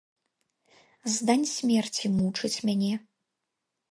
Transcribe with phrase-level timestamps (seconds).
[1.15, 2.93] Здань смерці мучыць мяне.